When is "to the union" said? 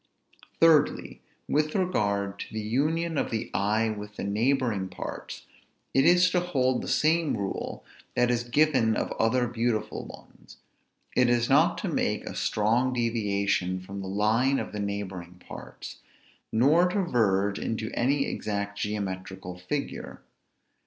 2.39-3.19